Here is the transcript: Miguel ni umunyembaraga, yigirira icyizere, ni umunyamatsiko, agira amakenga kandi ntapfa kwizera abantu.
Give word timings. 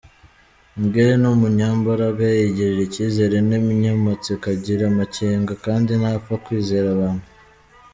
Miguel 0.79 1.11
ni 1.21 1.27
umunyembaraga, 1.35 2.23
yigirira 2.37 2.81
icyizere, 2.87 3.35
ni 3.47 3.55
umunyamatsiko, 3.61 4.45
agira 4.55 4.83
amakenga 4.91 5.53
kandi 5.65 5.91
ntapfa 6.01 6.33
kwizera 6.43 6.87
abantu. 6.97 7.25